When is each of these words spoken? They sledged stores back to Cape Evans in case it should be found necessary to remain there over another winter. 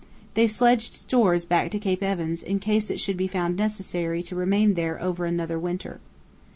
They 0.33 0.47
sledged 0.47 0.95
stores 0.95 1.45
back 1.45 1.69
to 1.69 1.77
Cape 1.77 2.01
Evans 2.01 2.41
in 2.41 2.57
case 2.57 2.89
it 2.89 2.99
should 2.99 3.17
be 3.17 3.27
found 3.27 3.55
necessary 3.55 4.23
to 4.23 4.35
remain 4.35 4.73
there 4.73 4.99
over 4.99 5.25
another 5.25 5.59
winter. 5.59 5.99